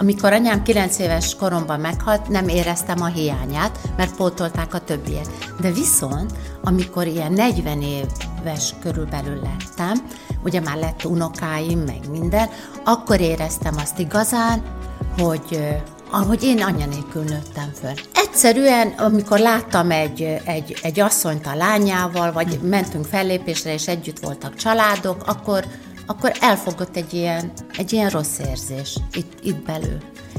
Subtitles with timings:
[0.00, 5.26] Amikor anyám 9 éves koromban meghalt, nem éreztem a hiányát, mert pótolták a többiek.
[5.60, 10.06] De viszont, amikor ilyen 40 éves körülbelül lettem,
[10.44, 12.48] ugye már lett unokáim, meg minden,
[12.84, 14.62] akkor éreztem azt igazán,
[15.18, 15.78] hogy
[16.10, 17.92] ahogy én anya nélkül nőttem föl.
[18.14, 24.54] Egyszerűen, amikor láttam egy, egy, egy asszonyt a lányával, vagy mentünk fellépésre, és együtt voltak
[24.54, 25.64] családok, akkor
[26.10, 29.98] akkor elfogott egy ilyen, egy ilyen rossz érzés itt, itt belül.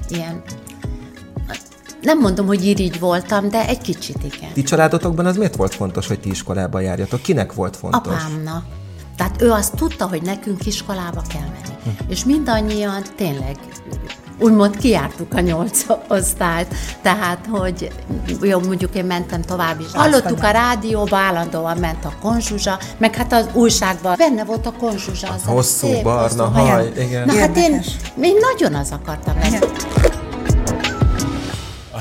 [0.10, 0.44] Ilyen,
[2.02, 4.54] nem mondom, hogy irigy voltam, de egy kicsit igen.
[4.54, 7.22] Ti családotokban az miért volt fontos, hogy ti iskolába járjatok?
[7.22, 8.14] Kinek volt fontos?
[8.14, 8.66] Apámnak.
[9.16, 11.76] Tehát ő azt tudta, hogy nekünk iskolába kell menni.
[11.84, 12.10] Hm.
[12.10, 13.58] És mindannyian tényleg
[14.42, 16.68] úgymond kiártuk a nyolc osztályt,
[17.02, 17.92] tehát, hogy
[18.42, 19.88] jó, mondjuk én mentem tovább is.
[19.94, 25.28] Hallottuk a rádióban, állandóan ment a konzsuzsa, meg hát az újságban benne volt a konzsuzsa.
[25.28, 27.26] Az hosszú, szép, barna hosszú haj, igen.
[27.26, 27.82] Na hát én,
[28.22, 29.60] én nagyon az akartam menni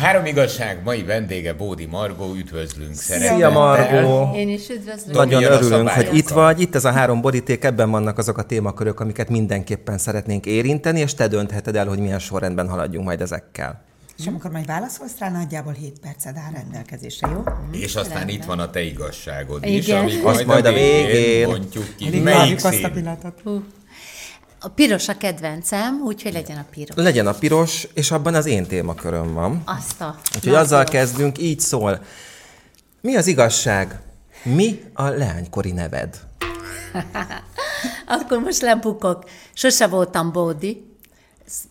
[0.00, 3.36] három igazság mai vendége Bódi Margó, üdvözlünk szeretettel.
[3.36, 4.34] Szia Margó!
[4.34, 5.14] Én is üdvözlök.
[5.16, 6.60] Nagyon örülünk, hogy itt vagy.
[6.60, 11.14] Itt ez a három boríték, ebben vannak azok a témakörök, amiket mindenképpen szeretnénk érinteni, és
[11.14, 13.82] te döntheted el, hogy milyen sorrendben haladjunk majd ezekkel.
[14.18, 17.44] És amikor majd válaszolsz rá, nagyjából 7 perced áll rendelkezésre, jó?
[17.72, 18.34] És aztán Rendben.
[18.34, 19.78] itt van a te igazságod Igen.
[19.78, 22.20] is, amit majd, majd a végén mondjuk ki.
[22.20, 23.62] Melyik azt a pillanatot.
[24.62, 26.96] A piros a kedvencem, úgyhogy legyen a piros.
[26.96, 29.62] Legyen a piros, és abban az én témaköröm van.
[29.64, 30.18] Azt a...
[30.34, 31.00] Úgyhogy azzal piros.
[31.00, 32.02] kezdünk, így szól.
[33.00, 34.00] Mi az igazság?
[34.42, 36.20] Mi a leánykori neved?
[38.06, 39.24] Akkor most lebukok.
[39.52, 40.88] Sose voltam Bódi.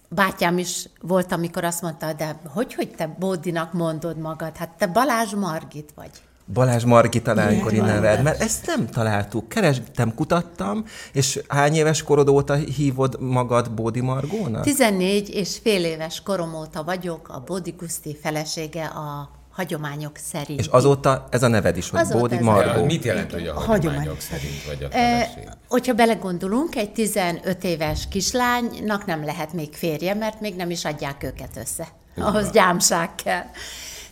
[0.08, 4.58] Bátyám is volt, amikor azt mondta, de hogy, hogy te Bódinak mondod magad?
[4.58, 6.12] Hát te Balázs Margit vagy.
[6.54, 9.50] Balázs Margita lánykori neved, mert ezt nem találtuk.
[9.50, 14.64] Kerestem, kutattam, és hány éves korod óta hívod magad Bódi Margónak?
[14.64, 20.60] 14 és fél éves korom óta vagyok a Bódi Guszti felesége a hagyományok szerint.
[20.60, 22.86] És azóta ez a neved is, hogy azóta Bódi Margó.
[22.86, 24.20] Mit jelent, hogy a hagyományok Hagyomány.
[24.20, 25.44] szerint vagy a feleség?
[25.44, 30.86] E, hogyha belegondolunk, egy 15 éves kislánynak nem lehet még férje, mert még nem is
[30.86, 31.88] adják őket össze.
[32.18, 33.44] Ahhoz gyámság kell.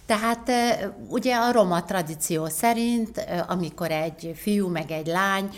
[0.07, 0.51] Tehát
[1.07, 5.50] ugye a roma tradíció szerint, amikor egy fiú meg egy lány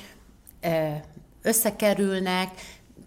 [1.41, 2.49] összekerülnek,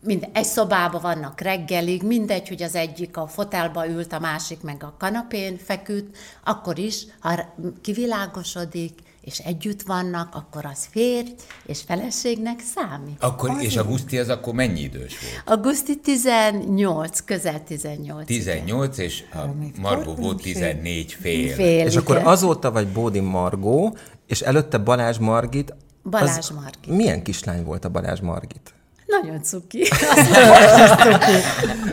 [0.05, 4.83] mind, egy szobában vannak reggelig, mindegy, hogy az egyik a fotelba ült, a másik meg
[4.83, 11.35] a kanapén feküdt, akkor is, ha kivilágosodik, és együtt vannak, akkor az férj
[11.67, 13.23] és feleségnek számít.
[13.23, 15.59] Akkor, az és a Guszti az akkor mennyi idős volt?
[15.59, 18.27] A Guszti 18, közel 18.
[18.27, 19.09] 18, igen.
[19.09, 19.39] és a
[19.81, 21.55] Margó volt 14 fél.
[21.55, 22.03] fél és igen.
[22.03, 23.97] akkor azóta vagy Bódi Margó,
[24.27, 25.75] és előtte Balázs Margit.
[26.03, 26.87] Balázs Margit.
[26.87, 28.75] Milyen kislány volt a Balázs Margit?
[29.21, 29.89] Nagyon cuki.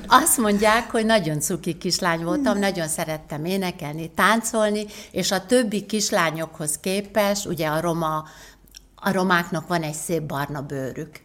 [0.07, 6.77] Azt mondják, hogy nagyon cuki kislány voltam, nagyon szerettem énekelni, táncolni, és a többi kislányokhoz
[6.77, 8.23] képes, ugye a roma,
[8.95, 11.19] a romáknak van egy szép barna bőrük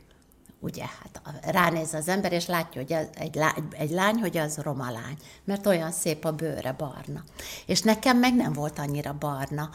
[0.64, 4.58] ugye, hát ránéz az ember, és látja, hogy az, egy, lány, egy lány, hogy az
[4.62, 7.24] roma lány, mert olyan szép a bőre barna.
[7.66, 9.70] És nekem meg nem volt annyira barna,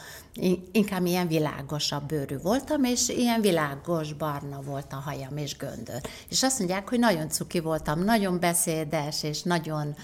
[0.71, 6.01] inkább ilyen világosabb bőrű voltam, és ilyen világos barna volt a hajam és göndör.
[6.29, 9.95] És azt mondják, hogy nagyon cuki voltam, nagyon beszédes, és nagyon...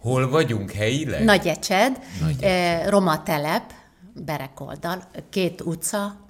[0.00, 1.24] Hol vagyunk helyileg?
[1.24, 3.72] Nagy Ecsed, Nagy eh, Roma telep,
[4.14, 6.28] Berekoldal, két utca,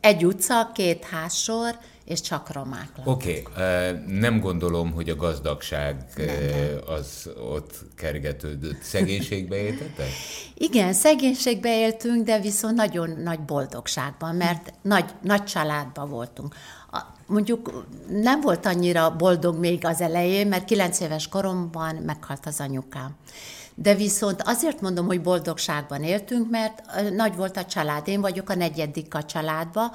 [0.00, 4.20] egy utca, két házsor, és csak romák Oké, okay.
[4.20, 6.78] nem gondolom, hogy a gazdagság nem, nem.
[6.86, 8.82] az ott kergetődött.
[8.82, 10.08] Szegénységbe éltetek?
[10.54, 16.54] Igen, szegénységbe éltünk, de viszont nagyon nagy boldogságban, mert nagy, nagy családban voltunk.
[17.26, 23.16] Mondjuk nem volt annyira boldog még az elején, mert kilenc éves koromban meghalt az anyukám.
[23.74, 26.82] De viszont azért mondom, hogy boldogságban éltünk, mert
[27.14, 28.08] nagy volt a család.
[28.08, 29.90] Én vagyok a negyedik a családba,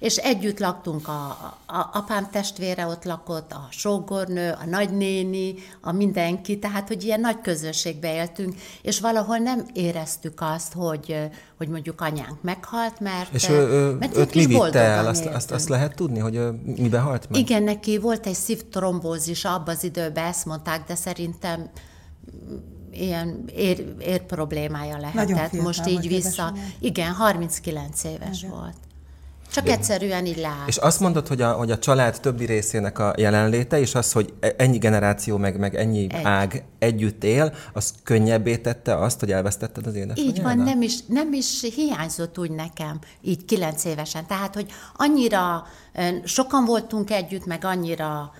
[0.00, 1.28] és együtt laktunk, a,
[1.66, 7.40] a apám testvére ott lakott, a sógornő, a nagynéni, a mindenki, tehát, hogy ilyen nagy
[7.40, 11.16] közösségbe éltünk, és valahol nem éreztük azt, hogy,
[11.56, 15.06] hogy mondjuk anyánk meghalt, mert, és ő, mert őt mi vitte el?
[15.06, 17.40] Azt, azt, azt lehet tudni, hogy miben halt meg?
[17.40, 21.70] Igen, neki volt egy szívtrombózis, abban az időben ezt mondták, de szerintem
[22.92, 25.52] ilyen ér, ér problémája lehetett.
[25.52, 26.52] Most így vissza.
[26.78, 28.50] Igen, 39 éves Igen.
[28.50, 28.76] volt.
[29.52, 30.66] Csak De, egyszerűen így lát.
[30.66, 34.34] És azt mondod, hogy a, hogy a család többi részének a jelenléte, és az, hogy
[34.40, 36.24] e, ennyi generáció, meg, meg ennyi Egy.
[36.24, 40.36] ág együtt él, az könnyebbé tette azt, hogy elvesztetted az édesanyádat?
[40.36, 44.26] Így van, nem is, nem is hiányzott úgy nekem, így kilenc évesen.
[44.26, 45.66] Tehát, hogy annyira
[46.24, 48.32] sokan voltunk együtt, meg annyira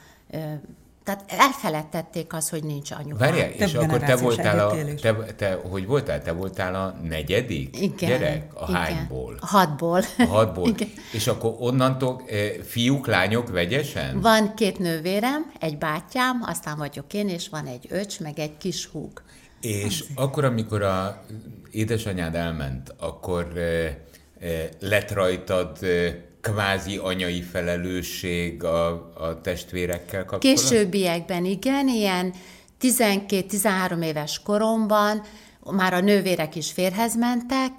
[1.05, 3.19] tehát elfeledtették az, hogy nincs anyuka.
[3.19, 6.23] Várjál, és Több akkor te voltál a, te, te, hogy voltál?
[6.23, 8.08] Te voltál a negyedik Igen.
[8.08, 8.50] gyerek?
[8.55, 8.81] A igen.
[8.81, 9.37] hányból?
[9.41, 10.02] A hatból.
[10.19, 10.69] A hatból.
[10.79, 10.88] Igen.
[11.12, 14.20] És akkor onnantól eh, fiúk, lányok vegyesen?
[14.20, 18.87] Van két nővérem, egy bátyám, aztán vagyok én, és van egy öcs, meg egy kis
[18.87, 19.23] húg.
[19.61, 21.23] És akkor, amikor a
[21.70, 23.94] édesanyád elment, akkor eh,
[24.41, 25.79] eh, lett rajtad
[26.41, 30.65] kvázi anyai felelősség a, a testvérekkel kapcsolatban?
[30.65, 32.35] Későbbiekben igen, ilyen
[32.81, 35.23] 12-13 éves koromban
[35.71, 37.71] már a nővérek is férhez mentek,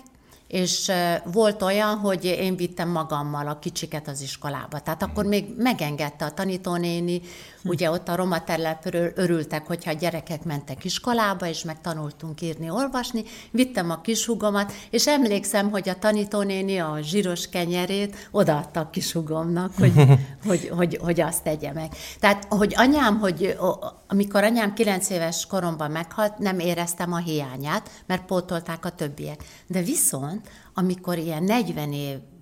[0.47, 0.91] és
[1.33, 4.79] volt olyan, hogy én vittem magammal a kicsiket az iskolába.
[4.79, 7.21] Tehát akkor még megengedte a tanítónéni,
[7.63, 13.23] ugye ott a roma telepről örültek, hogyha a gyerekek mentek iskolába, és megtanultunk írni, olvasni.
[13.51, 19.93] Vittem a kishugomat, és emlékszem, hogy a tanítónéni a zsíros kenyerét odaadta a kishugomnak, hogy,
[20.47, 21.91] hogy, hogy, hogy azt tegye meg.
[22.19, 23.57] Tehát, hogy anyám, hogy
[24.07, 29.43] amikor anyám 9 éves koromban meghalt, nem éreztem a hiányát, mert pótolták a többiek.
[29.67, 31.91] De viszont, amikor ilyen 40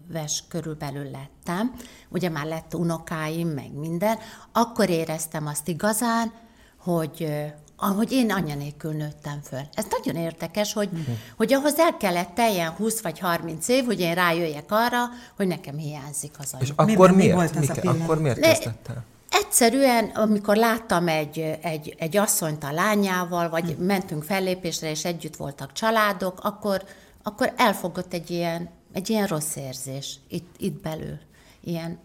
[0.09, 1.73] éves körülbelül lettem,
[2.09, 4.17] ugye már lett unokáim, meg minden,
[4.51, 6.31] akkor éreztem azt igazán,
[6.77, 7.27] hogy
[7.75, 9.59] ahogy én anya nélkül nőttem föl.
[9.73, 10.89] Ez nagyon érdekes, hogy,
[11.38, 15.77] hogy ahhoz el kellett teljen 20 vagy 30 év, hogy én rájöjjek arra, hogy nekem
[15.77, 16.63] hiányzik az anya.
[16.63, 17.35] És akkor mi miért?
[17.35, 18.01] volt az a Mike- pillanat?
[18.01, 18.89] akkor miért kezdett
[19.31, 23.83] Egyszerűen, amikor láttam egy, egy, egy asszonyt a lányával, vagy Hm.
[23.83, 26.83] mentünk fellépésre, és együtt voltak családok, akkor,
[27.23, 28.69] akkor elfogott egy ilyen,
[29.00, 31.18] egy ilyen rossz érzés itt, itt belül.
[31.63, 31.98] Ilyen,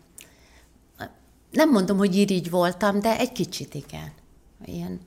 [1.50, 4.12] nem mondom, hogy irigy voltam, de egy kicsit igen.
[4.64, 5.00] Ilyen,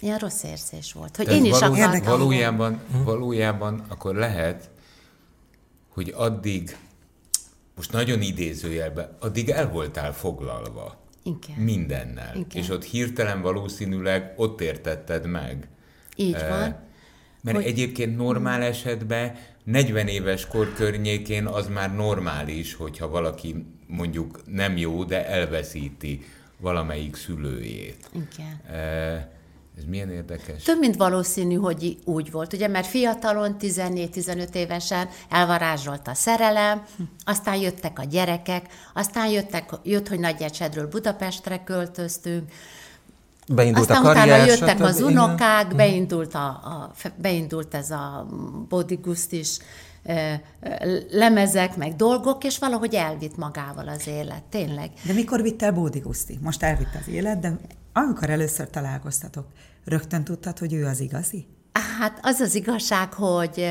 [0.00, 1.16] ilyen rossz érzés volt.
[1.16, 2.18] Hogy Tehát én is való- akartam.
[2.18, 4.70] Valójában, valójában akkor lehet,
[5.88, 6.76] hogy addig,
[7.76, 11.56] most nagyon idézőjelben, addig el voltál foglalva Igen.
[11.64, 12.34] mindennel.
[12.36, 12.62] Igen.
[12.62, 15.68] És ott hirtelen valószínűleg ott értetted meg.
[16.16, 16.76] Így Eh, van.
[17.42, 24.40] Mert Hogy- egyébként normál esetben 40 éves kor környékén az már normális, hogyha valaki mondjuk
[24.46, 26.24] nem jó, de elveszíti
[26.60, 28.10] valamelyik szülőjét.
[28.12, 28.60] Igen.
[28.80, 29.24] Eh,
[29.78, 30.62] Ez milyen érdekes.
[30.62, 36.84] Több mint valószínű, hogy úgy volt, ugye, mert fiatalon, 14-15 évesen elvarázsolt a szerelem,
[37.24, 42.50] aztán jöttek a gyerekek, aztán jöttek, jött, hogy Nagyecsedről Budapestre költöztünk,
[43.54, 44.82] Beindult aztán a utána karrier, jöttek stb.
[44.82, 45.10] az Igen.
[45.10, 48.26] unokák, beindult, a, a, beindult ez a
[48.68, 49.58] bodiguszt is,
[51.10, 54.90] lemezek, meg dolgok, és valahogy elvitt magával az élet, tényleg.
[55.06, 56.38] De mikor vitt el Bódi Guszti?
[56.42, 57.58] Most elvitt az élet, de
[57.92, 59.46] amikor először találkoztatok,
[59.84, 61.46] rögtön tudtad, hogy ő az igazi?
[61.98, 63.66] Hát az az igazság, hogy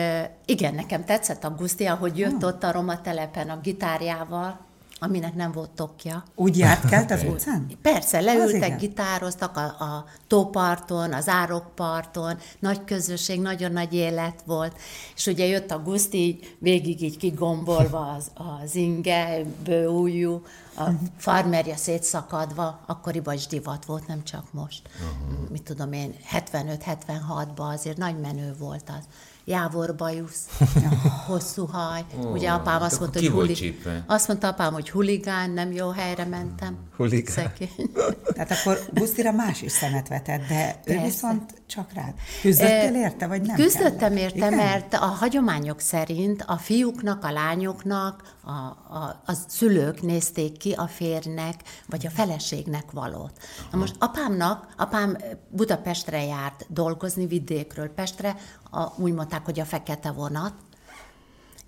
[0.45, 4.67] igen, nekem tetszett a Guszti, ahogy jött ott a roma telepen a gitárjával,
[4.99, 6.23] aminek nem volt tokja.
[6.35, 7.65] Úgy járt kelt az utcán?
[7.81, 14.77] Persze, leültek, gitároztak a, a tóparton, az árokparton, nagy közösség, nagyon nagy élet volt,
[15.15, 20.41] és ugye jött a Guszti, így, végig így kigombolva az, az inge, bőújú,
[20.77, 24.81] a farmerja szétszakadva, akkoriban is divat volt, nem csak most.
[24.93, 25.49] Uh-huh.
[25.49, 29.03] Mit tudom én, 75-76-ban azért nagy menő volt az.
[29.49, 30.47] Jávor bajusz,
[31.27, 32.05] hosszú haj.
[32.33, 33.53] Ugye apám azt mondta, hogy huli...
[33.53, 34.03] csípve?
[34.07, 36.77] azt mondta apám, hogy huligán, nem jó helyre mentem.
[36.99, 37.35] Huligán.
[37.35, 37.91] Szegény.
[38.35, 41.03] Tehát akkor Gusztira más is szemet vetett, de ő Persze.
[41.03, 42.13] viszont csak rád.
[42.41, 43.55] Küzdöttél érte, vagy nem?
[43.55, 44.17] Küzdöttem kellett?
[44.17, 44.53] érte, Igen?
[44.53, 48.51] mert a hagyományok szerint a fiúknak, a lányoknak, a,
[48.97, 51.55] a, a szülők nézték ki a férnek,
[51.87, 53.31] vagy a feleségnek valót.
[53.71, 55.17] Na most apámnak, apám
[55.49, 58.35] Budapestre járt dolgozni vidékről Pestre,
[58.71, 60.53] a, úgy mondták, hogy a fekete vonat,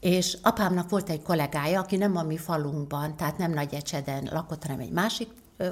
[0.01, 4.79] és apámnak volt egy kollégája, aki nem a mi falunkban, tehát nem Nagyecseden lakott, hanem
[4.79, 5.29] egy másik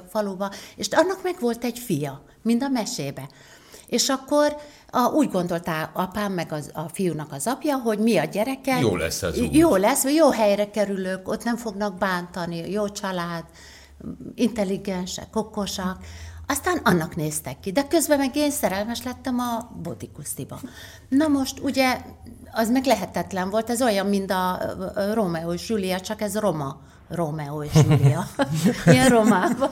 [0.08, 3.28] faluba, és annak meg volt egy fia, mind a mesébe.
[3.86, 4.56] És akkor
[4.90, 8.80] a, úgy gondolta apám, meg az, a fiúnak az apja, hogy mi a gyerekek.
[8.80, 9.54] Jó lesz az út.
[9.54, 13.44] Jó lesz, jó helyre kerülök, ott nem fognak bántani, jó család,
[14.34, 15.98] intelligensek, okosak.
[16.50, 20.60] Aztán annak néztek ki, de közben meg én szerelmes lettem a Bodikusztiba.
[21.08, 21.98] Na most ugye
[22.52, 24.60] az meg lehetetlen volt, ez olyan, mint a
[25.14, 26.80] Romeo és Julia, csak ez Roma.
[27.08, 28.28] Romeo és Julia.
[28.92, 29.70] Ilyen romában.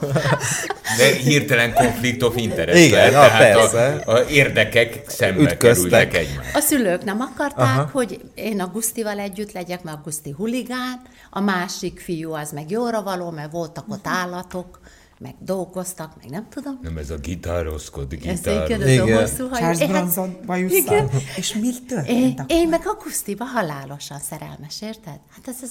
[0.96, 4.02] De hirtelen konflikt of interest Igen, tehát persze.
[4.06, 5.58] A, a érdekek szembe Ütköztek.
[5.58, 6.58] kerültek egymásba.
[6.58, 7.88] A szülők nem akarták, Aha.
[7.92, 12.70] hogy én a Gusztival együtt legyek, mert a Guszti huligán, a másik fiú az meg
[12.70, 14.80] jóra való, mert voltak ott állatok,
[15.18, 16.78] meg dolgoztak, meg nem tudom.
[16.82, 18.68] Nem ez a gitározkod, Ez gitároz.
[18.68, 19.54] igen, az a hosszú hajú.
[19.60, 21.10] Charles Én- hát- Bronson.
[21.36, 22.44] És mi történt Én, akkor?
[22.48, 25.18] én meg a Gusztiba halálosan szerelmes, érted?
[25.30, 25.70] Hát ez, ez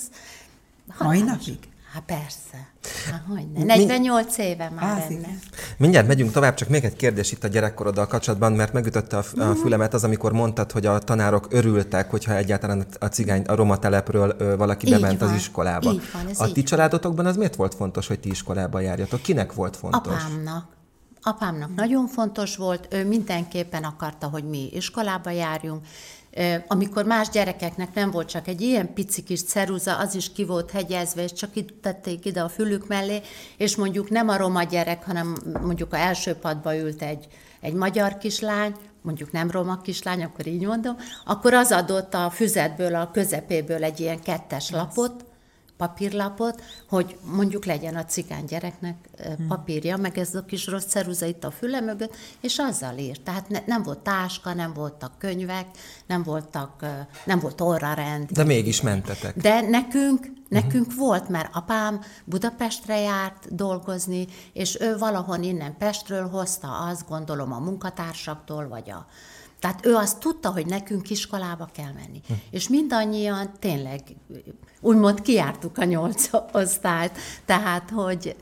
[1.00, 1.46] Mai halálos.
[1.46, 1.60] napig?
[1.98, 2.68] Hát persze.
[3.12, 3.63] Hát hogyne.
[3.63, 5.12] 48 éve már Az ennek.
[5.12, 5.39] igen.
[5.77, 9.36] Mindjárt megyünk tovább, csak még egy kérdés itt a gyerekkoroddal kapcsolatban, mert megütötte a, f-
[9.36, 9.50] Mhm.
[9.50, 13.77] a fülemet az, amikor mondtad, hogy a tanárok örültek, hogyha egyáltalán a cigány, a roma
[13.77, 15.38] telepről ö, valaki Így bement az van.
[15.38, 15.92] iskolába.
[15.92, 19.22] Így van, ez a így ti családotokban az miért volt fontos, hogy ti iskolába járjatok?
[19.22, 20.13] Kinek volt fontos?
[20.24, 20.68] Apámnak.
[21.22, 25.86] Apámnak nagyon fontos volt, ő mindenképpen akarta, hogy mi iskolába járjunk.
[26.68, 30.72] Amikor más gyerekeknek nem volt csak egy ilyen pici kis ceruza, az is ki volt
[30.72, 33.22] hegyezve, és csak itt tették ide a fülük mellé,
[33.58, 37.28] és mondjuk nem a roma gyerek, hanem mondjuk a első padba ült egy,
[37.62, 42.96] egy magyar kislány, mondjuk nem roma kislány, akkor így mondom, akkor az adott a füzetből,
[42.96, 45.26] a közepéből egy ilyen kettes lapot,
[45.78, 51.26] papírlapot, hogy mondjuk legyen a cigány gyereknek ö, papírja, meg ez a kis rossz ceruza
[51.26, 53.22] itt a füle mögött, és azzal írt.
[53.22, 55.66] Tehát ne, nem volt táska, nem voltak könyvek,
[56.08, 56.86] nem voltak,
[57.26, 58.30] nem volt orrarend.
[58.32, 59.38] De mégis mentetek.
[59.38, 66.78] De nekünk, nekünk volt, mert apám Budapestre járt dolgozni, és ő valahon innen Pestről hozta,
[66.78, 69.06] azt gondolom a munkatársaktól, vagy a...
[69.60, 72.22] Tehát ő azt tudta, hogy nekünk iskolába kell menni.
[72.28, 72.34] Hm.
[72.50, 74.02] És mindannyian tényleg
[74.82, 77.12] úgymond kiártuk a nyolc osztályt,
[77.46, 78.36] tehát, hogy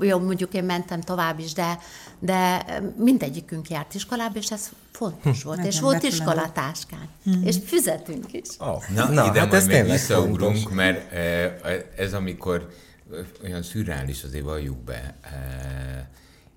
[0.00, 1.78] jó, mondjuk én mentem tovább is, de,
[2.18, 2.64] de
[2.96, 5.58] mindegyikünk járt iskolába, és ez fontos volt.
[5.58, 6.16] És Nagyon volt becsülendő.
[6.16, 7.08] iskolatáskánk,
[7.44, 8.48] és fizetünk is.
[8.58, 10.72] Oh, Na, na ide hát majd ez még visszaugrunk, fontos.
[10.72, 11.52] mert eh,
[11.96, 12.68] ez amikor
[13.12, 16.06] eh, olyan szürreális azért valljuk be, eh,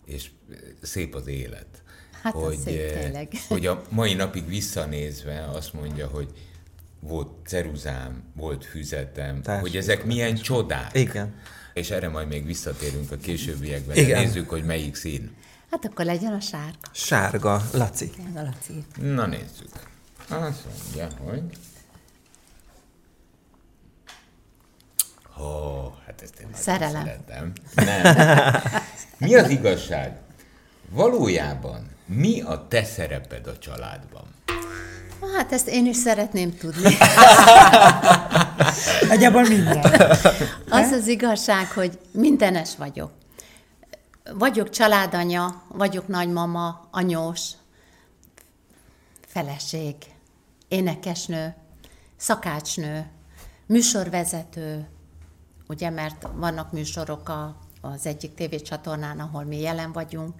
[0.05, 0.31] és
[0.81, 1.83] szép az élet.
[2.25, 3.31] Hát az szép, eh, tényleg.
[3.47, 6.33] hogy a mai napig visszanézve azt mondja, hogy
[6.99, 10.89] volt ceruzám, volt füzetem, Társ- hogy ezek milyen csodák.
[10.93, 11.33] Igen.
[11.73, 13.95] És erre majd még visszatérünk a későbbiekben.
[13.95, 14.09] Igen.
[14.09, 15.35] De nézzük, hogy melyik szín.
[15.71, 16.77] Hát akkor legyen a sárga.
[16.91, 18.11] Sárga, Laci.
[18.29, 18.85] Ez a Laci.
[19.01, 19.69] Na nézzük.
[20.29, 21.43] Azt mondja, hogy...
[25.39, 27.03] Ó, hát ezt én Szerelem.
[27.03, 27.53] szeretem.
[27.75, 28.15] Nem.
[29.17, 30.17] Mi az igazság?
[30.89, 34.23] Valójában mi a te szereped a családban?
[35.35, 36.97] Hát ezt én is szeretném tudni.
[39.09, 39.85] Nagyjából minden.
[40.69, 43.11] Az az igazság, hogy mindenes vagyok.
[44.33, 47.41] Vagyok családanya, vagyok nagymama, anyós,
[49.27, 49.95] feleség,
[50.67, 51.55] énekesnő,
[52.17, 53.05] szakácsnő,
[53.65, 54.87] műsorvezető,
[55.67, 60.33] ugye, mert vannak műsorok a, az egyik tévécsatornán, ahol mi jelen vagyunk.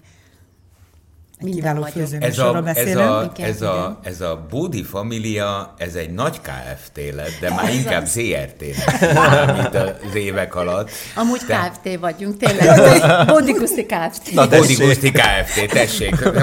[1.42, 1.88] Minden Kiváló
[2.20, 7.00] Ez a, ez, a, Igen, ez, a, ez a Bódi família, ez egy nagy KFT
[7.15, 10.89] lett, de már inkább ZRT-nek számít az évek alatt.
[11.15, 13.25] Amúgy Te- KFT vagyunk, tényleg.
[13.27, 14.32] Bódi Kuszti Kft.
[14.34, 14.74] Na, Bódi.
[14.74, 15.70] Guszti Kft.
[15.72, 16.34] Tessék,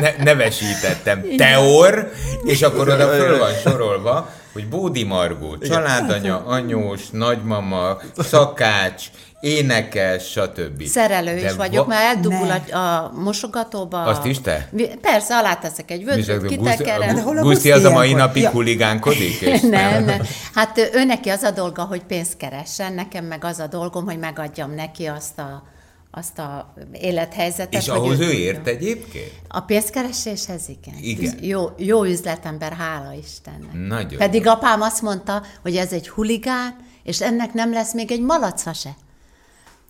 [0.00, 1.24] ne, nevesítettem.
[1.36, 2.12] Teor,
[2.44, 9.04] és akkor oda föl van sorolva, hogy Bódi Margó, családanya, anyós, nagymama, szakács,
[9.42, 10.82] énekes, stb.
[10.84, 14.02] Szerelő is De vagyok, va- mert eldugul a, a mosogatóba.
[14.02, 14.68] Azt is te?
[15.00, 17.14] Persze, aláteszek egy Mi az, vödröt, kitekerem.
[17.14, 18.26] De hol a Guszti az a mai ilyenkor?
[18.26, 18.50] napig Ja.
[18.50, 19.40] huligánkodik?
[19.40, 20.22] És Nem, nem.
[20.54, 24.04] Hát ő- ő neki az a dolga, hogy pénzt keressen, nekem meg az a dolgom,
[24.04, 25.62] hogy megadjam neki azt a,
[26.10, 27.80] azt a élethelyzetet.
[27.82, 28.38] És hogy ahhoz ő tudja.
[28.38, 29.32] ért egyébként?
[29.48, 30.94] A pénzkereséshez igen.
[31.00, 31.34] Igen.
[31.40, 33.72] Jó, jó üzletember, hála Istennek.
[33.88, 38.20] Nagyon Pedig apám azt mondta, hogy ez egy huligán, és ennek nem lesz még egy
[38.20, 38.90] malaca se.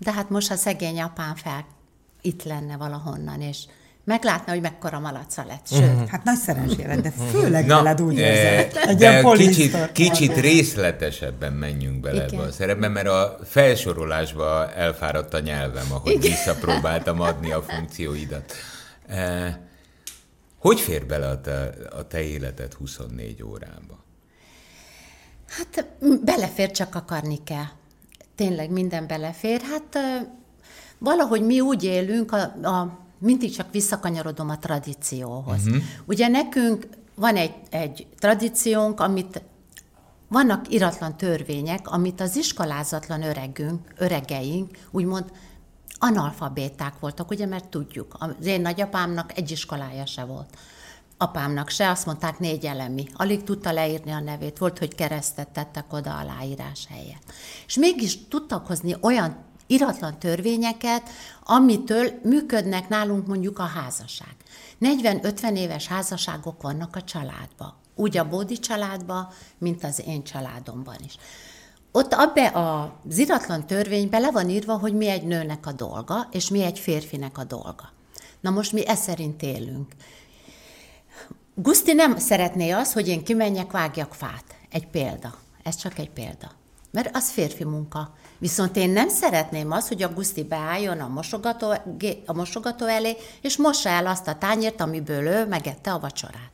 [0.03, 1.67] De hát most a szegény apám fel
[2.21, 3.65] itt lenne valahonnan, és
[4.05, 5.67] meglátna, hogy mekkora malaca lett.
[5.67, 8.89] Sőt, Hát nagy szerencsére, de főleg Na, veled úgy eh, érzed.
[8.89, 12.41] Egy de kicsit, kicsit részletesebben menjünk bele Igen.
[12.41, 18.53] ebbe a szerepbe, mert a felsorolásba elfáradt a nyelvem, ahogy visszapróbáltam adni a funkcióidat.
[19.07, 19.55] Eh,
[20.59, 24.05] Hogy fér bele a te, a te életed 24 órába?
[25.49, 25.87] Hát
[26.25, 27.67] belefér, csak akarni kell.
[28.35, 29.61] Tényleg minden belefér.
[29.61, 29.99] Hát
[30.99, 35.67] valahogy mi úgy élünk, a, a, mindig csak visszakanyarodom a tradícióhoz.
[35.67, 35.83] Uh-huh.
[36.05, 39.43] Ugye nekünk van egy, egy tradíciónk, amit
[40.29, 45.25] vannak iratlan törvények, amit az iskolázatlan öregünk, öregeink, úgymond
[45.99, 48.17] analfabéták voltak, ugye, mert tudjuk.
[48.19, 50.57] Az én nagyapámnak egy iskolája se volt.
[51.23, 53.05] Apámnak se, azt mondták négy elemi.
[53.15, 57.23] Alig tudta leírni a nevét, volt, hogy keresztet tettek oda aláírás helyett.
[57.67, 61.03] És mégis tudtak hozni olyan iratlan törvényeket,
[61.45, 64.35] amitől működnek nálunk mondjuk a házasság.
[64.81, 67.75] 40-50 éves házasságok vannak a családban.
[67.95, 71.17] Úgy a Bódi családban, mint az én családomban is.
[71.93, 76.49] Ott abbe az iratlan törvénybe le van írva, hogy mi egy nőnek a dolga, és
[76.49, 77.93] mi egy férfinek a dolga.
[78.41, 79.93] Na most mi e szerint élünk.
[81.55, 84.45] Guszti nem szeretné az, hogy én kimenjek, vágjak fát.
[84.71, 85.35] Egy példa.
[85.63, 86.51] Ez csak egy példa.
[86.91, 88.15] mert az férfi munka.
[88.39, 91.75] Viszont én nem szeretném azt, hogy a Guszti beálljon a mosogató,
[92.27, 96.51] a mosogató elé, és mossa el azt a tányért, amiből ő megette a vacsorát.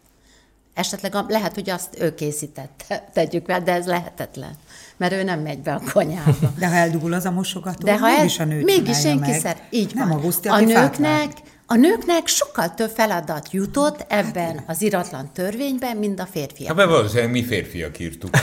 [0.74, 4.54] Esetleg a, lehet, hogy azt ő készítette, tegyük fel, de ez lehetetlen,
[4.96, 6.52] mert ő nem megy be a konyhába.
[6.58, 9.30] De ha eldugul az a mosogató, de ha mégis el, a nőt mégis én meg.
[9.30, 10.18] kiszer, így nem van.
[10.18, 11.32] a Guszti, a fát nőknek, vág.
[11.70, 16.76] A nőknek sokkal több feladat jutott ebben az iratlan törvényben, mint a Hát férfiak.
[16.76, 18.30] mert valószínűleg mi férfiak írtuk.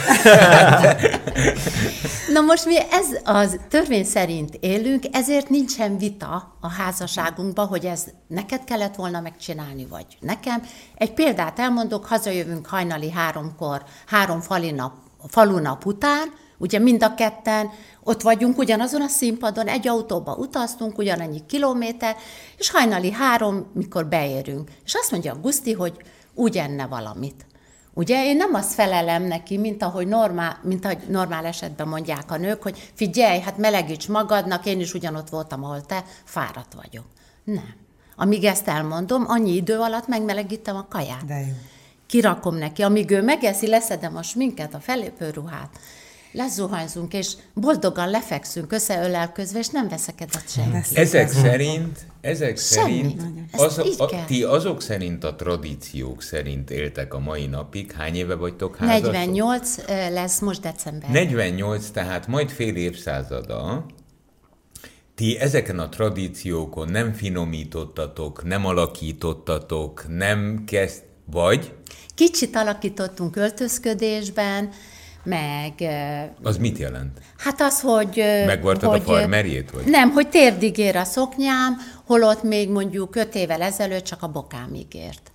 [2.34, 8.04] Na most mi ez az törvény szerint élünk, ezért nincsen vita a házasságunkban, hogy ez
[8.26, 10.62] neked kellett volna megcsinálni, vagy nekem.
[10.94, 14.92] Egy példát elmondok, hazajövünk hajnali háromkor, három falinap,
[15.28, 17.70] falunap után, ugye mind a ketten
[18.02, 22.16] ott vagyunk ugyanazon a színpadon, egy autóba utaztunk, ugyanannyi kilométer,
[22.56, 24.70] és hajnali három, mikor beérünk.
[24.84, 25.96] És azt mondja a Guszti, hogy
[26.34, 27.46] úgy enne valamit.
[27.94, 32.36] Ugye én nem azt felelem neki, mint ahogy normál, mint ahogy normál esetben mondják a
[32.36, 37.04] nők, hogy figyelj, hát melegíts magadnak, én is ugyanott voltam, ahol te, fáradt vagyok.
[37.44, 37.74] Nem.
[38.16, 41.24] Amíg ezt elmondom, annyi idő alatt megmelegítem a kaját.
[41.26, 41.52] De jó.
[42.06, 45.78] Kirakom neki, amíg ő megeszi, leszedem a sminket, a felépőruhát,
[46.36, 50.96] lezuhanyzunk, és boldogan lefekszünk összeölelközve, és nem veszekedett senki.
[50.96, 52.92] Ezek szerint, ezek Semmi.
[52.92, 57.92] szerint, az, a, ti azok szerint a tradíciók szerint éltek a mai napig.
[57.92, 59.12] Hány éve vagytok házasok?
[59.12, 61.10] 48 ö, lesz most december.
[61.10, 63.86] 48, tehát majd fél évszázada.
[65.14, 71.02] Ti ezeken a tradíciókon nem finomítottatok, nem alakítottatok, nem kezd...
[71.30, 71.72] Vagy?
[72.14, 74.70] Kicsit alakítottunk öltözködésben,
[75.26, 75.72] meg
[76.42, 77.18] Az mit jelent?
[77.38, 78.22] Hát az, hogy...
[78.46, 79.84] Megvartad a hogy, ö, farmerjét, vagy?
[79.84, 84.94] Nem, hogy térdig ér a szoknyám, holott még mondjuk öt évvel ezelőtt csak a bokámig
[84.94, 85.30] ért.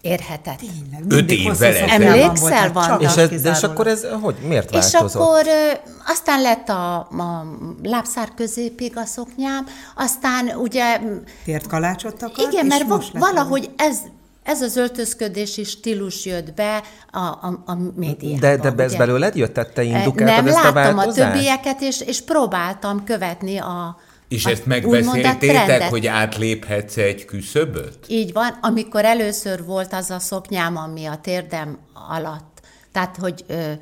[0.00, 0.58] Érhetett.
[0.58, 1.90] Tényleg, Öt évvel ezelőtt.
[1.90, 5.22] Emlékszel, hát csak És, ez, de és akkor ez hogy, miért És változott?
[5.22, 5.72] akkor ö,
[6.06, 9.66] aztán lett a, a lábszár középig a szoknyám,
[9.96, 11.00] aztán ugye...
[11.44, 13.98] Tért kalácsot akart, Igen, és mert most lett valahogy ez,
[14.46, 18.40] ez az öltözködési stílus jött be a, a, a médiában.
[18.40, 19.52] De, de ez belőled jött?
[19.52, 21.32] Tehát te Eh, indukáltad Nem, ezt a láttam a változást?
[21.32, 27.98] többieket, és, és próbáltam követni a És a, ezt a megbeszéltétek, hogy átléphetsz egy küszöböt?
[28.08, 31.78] Így van, amikor először volt az a szoknyám, ami a térdem
[32.08, 32.60] alatt,
[32.92, 33.72] tehát hogy ö,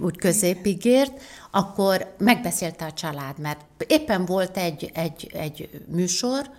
[0.00, 1.12] úgy középig ért,
[1.50, 6.50] akkor megbeszélte a család, mert éppen volt egy, egy, egy műsor,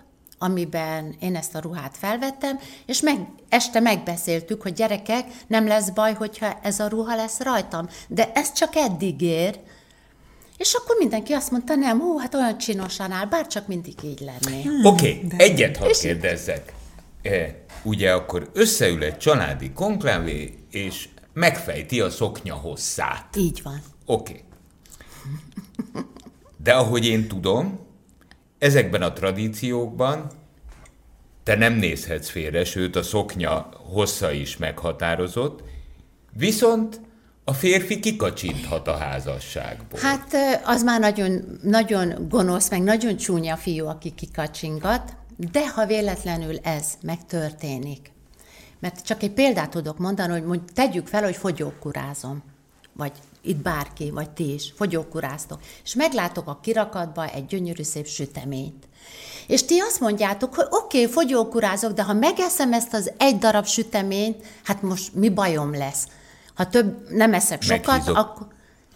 [0.44, 6.14] amiben én ezt a ruhát felvettem, és meg, este megbeszéltük, hogy gyerekek, nem lesz baj,
[6.14, 9.58] hogyha ez a ruha lesz rajtam, de ez csak eddig ér,
[10.56, 14.20] és akkor mindenki azt mondta, nem, hú, hát olyan csinosan áll, bár csak mindig így
[14.20, 14.62] lenné.
[14.82, 16.72] Oké, okay, egyet hadd kérdezzek.
[17.22, 23.36] E, ugye akkor összeül egy családi konklávé, és megfejti a szoknya hosszát.
[23.36, 23.82] Így van.
[24.06, 24.44] Oké.
[25.92, 26.04] Okay.
[26.56, 27.83] De ahogy én tudom,
[28.64, 30.30] ezekben a tradíciókban
[31.42, 35.62] te nem nézhetsz félre, sőt a szoknya hossza is meghatározott,
[36.32, 37.00] viszont
[37.44, 40.00] a férfi kikacsinthat a házasságból.
[40.00, 46.58] Hát az már nagyon, nagyon gonosz, meg nagyon csúnya fiú, aki kikacsingat, de ha véletlenül
[46.62, 48.12] ez megtörténik,
[48.80, 52.42] mert csak egy példát tudok mondani, hogy mondj, tegyük fel, hogy fogyókurázom,
[52.92, 53.12] vagy
[53.44, 58.88] itt bárki, vagy ti is, fogyókuráztok, és meglátok a kirakatba egy gyönyörű szép süteményt.
[59.46, 63.66] És ti azt mondjátok, hogy oké, okay, fogyókurázok, de ha megeszem ezt az egy darab
[63.66, 66.08] süteményt, hát most mi bajom lesz?
[66.54, 68.16] Ha több nem eszek sokat, Meghízok.
[68.16, 68.46] akkor...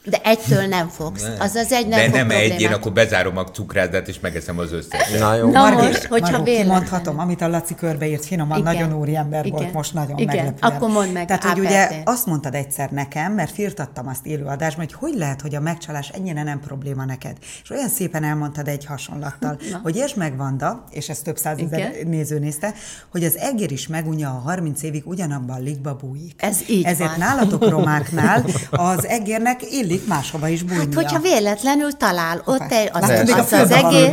[0.05, 1.27] De egytől nem fogsz.
[1.39, 2.77] Az az egy nem De fog nem egy, én problémát.
[2.77, 5.19] akkor bezárom a cukrászdát, és megeszem az összeset.
[5.19, 5.51] Na jó.
[5.51, 6.73] Na Margit, most, hogyha Margó, véletlenül.
[6.75, 8.75] kimondhatom, amit a Laci körbeírt finoman, Igen.
[8.75, 9.59] nagyon úri ember Igen.
[9.59, 10.37] volt, most nagyon Igen.
[10.37, 10.73] meglepően.
[10.73, 14.95] Akkor mondd meg, Tehát, hogy ugye azt mondtad egyszer nekem, mert firtattam azt élőadásban, hogy
[15.11, 17.37] hogy lehet, hogy a megcsalás ennyire nem probléma neked.
[17.63, 22.39] És olyan szépen elmondtad egy hasonlattal, hogy értsd meg, Vanda, és ezt több százezer néző
[22.39, 22.75] nézte,
[23.11, 26.35] hogy az egér is megunja, a 30 évig ugyanabban a ligba bújik.
[26.43, 27.19] Ez így Ezért van.
[27.19, 30.85] nálatok romáknál az egérnek illik máshova is bújnia.
[30.85, 34.11] Hát, hogyha véletlenül talál ott egy, az, az, az földbe egér,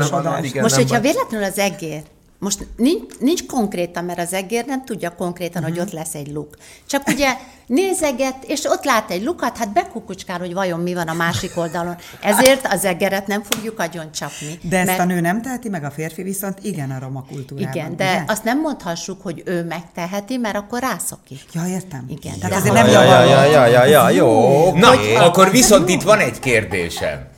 [0.62, 2.02] most, hogyha véletlenül az egér,
[2.40, 6.56] most nincs, nincs konkrétan, mert az egér nem tudja konkrétan, hogy ott lesz egy luk.
[6.86, 7.34] Csak ugye
[7.68, 11.96] nézeget, és ott lát egy lukat, hát bekukucskál, hogy vajon mi van a másik oldalon.
[12.22, 14.60] Ezért az egeret nem fogjuk agyon csapni.
[14.62, 17.74] De ezt mert- a nő nem teheti meg, a férfi viszont igen a roma kultúrában.
[17.76, 18.24] Igen, de ugye?
[18.28, 21.40] azt nem mondhassuk, hogy ő megteheti, mert akkor rászokik.
[21.54, 22.06] Ja, értem.
[22.08, 24.72] Igen, Tehát de azért nem Ja, ja, ja, ja, ja, ja, jó.
[24.74, 27.34] Na, Hogy- akkor viszont itt van egy kérdésem.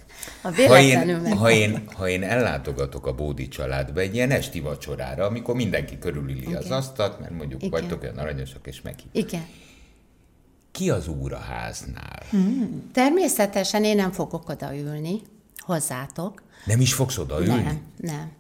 [0.56, 1.38] Ha én, meg...
[1.38, 6.54] ha, én, ha én ellátogatok a Bódi családba egy ilyen esti vacsorára, amikor mindenki körülüli
[6.54, 6.78] az Igen.
[6.78, 7.80] asztalt, mert mondjuk Igen.
[7.80, 9.10] vagytok olyan aranyosak és meghív.
[9.12, 9.46] Igen.
[10.72, 12.24] ki az úr a háznál?
[12.30, 12.90] Hmm.
[12.94, 15.22] Természetesen én nem fogok odaülni
[15.58, 16.44] hozzátok.
[16.66, 17.64] Nem is fogsz odaülni?
[17.64, 18.32] Nem, nem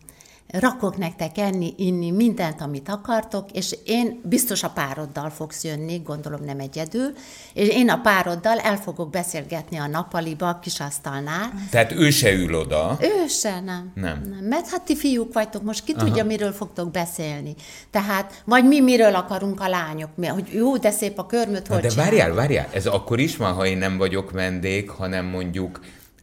[0.48, 6.44] rakok nektek enni, inni, mindent, amit akartok, és én biztos a pároddal fogsz jönni, gondolom
[6.44, 7.14] nem egyedül,
[7.54, 11.54] és én a pároddal el fogok beszélgetni a nappaliba, a asztalnál.
[11.70, 12.98] Tehát ő se ül oda?
[13.02, 13.92] Ő se, nem.
[13.96, 14.22] Nem.
[14.30, 14.44] nem.
[14.44, 16.06] Mert hát ti fiúk vagytok, most ki Aha.
[16.06, 17.56] tudja, miről fogtok beszélni.
[17.92, 21.80] Tehát, vagy mi miről akarunk a lányok, mi, hogy jó, de szép a körmöt, hogy
[21.80, 25.80] De várjál, várjál, ez akkor is van, ha én nem vagyok vendég, hanem mondjuk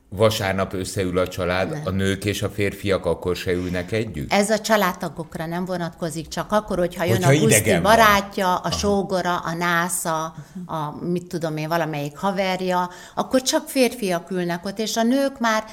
[0.09, 1.83] vasárnap összeül a család, nem.
[1.85, 4.33] a nők és a férfiak akkor se ülnek együtt?
[4.33, 8.55] Ez a családtagokra nem vonatkozik, csak akkor, hogyha jön hogyha a Guszti barátja, van.
[8.55, 8.71] a Aha.
[8.71, 10.35] sógora, a násza,
[10.67, 15.65] a mit tudom én, valamelyik haverja, akkor csak férfiak ülnek ott, és a nők már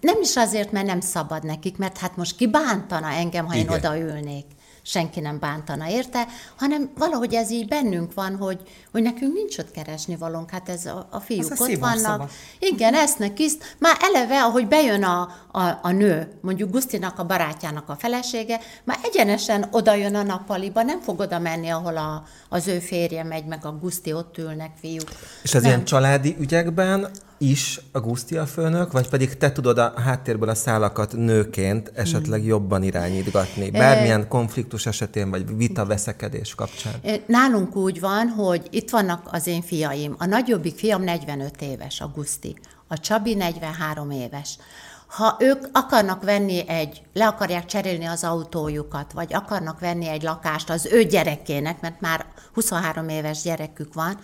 [0.00, 3.66] nem is azért, mert nem szabad nekik, mert hát most ki bántana engem, ha Igen.
[3.66, 4.44] én odaülnék
[4.82, 8.60] senki nem bántana érte, hanem valahogy ez így bennünk van, hogy,
[8.92, 11.98] hogy nekünk nincs ott keresni valónk, hát ez a, a fiúk a ott vannak.
[11.98, 12.28] Szava.
[12.58, 13.76] Igen, esznek iszt.
[13.78, 15.20] Már eleve, ahogy bejön a,
[15.52, 20.82] a, a nő, mondjuk Gusztinak a barátjának a felesége, már egyenesen oda jön a nappaliba,
[20.82, 24.70] nem fog oda menni, ahol a, az ő férje megy, meg a Guszti ott ülnek
[24.80, 25.08] fiúk.
[25.42, 25.70] És az nem.
[25.70, 27.10] ilyen családi ügyekben
[27.42, 32.40] is a Guszti a főnök, vagy pedig te tudod a háttérből a szálakat nőként esetleg
[32.40, 32.48] hmm.
[32.48, 36.94] jobban irányítgatni, bármilyen konfliktus esetén, vagy vita veszekedés kapcsán?
[37.26, 40.14] Nálunk úgy van, hogy itt vannak az én fiaim.
[40.18, 42.56] A nagyobbik fiam 45 éves, a Guszti.
[42.88, 44.58] A Csabi 43 éves
[45.06, 50.70] ha ők akarnak venni egy, le akarják cserélni az autójukat, vagy akarnak venni egy lakást
[50.70, 54.18] az ő gyerekének, mert már 23 éves gyerekük van,